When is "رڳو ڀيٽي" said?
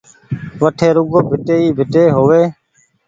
0.95-1.55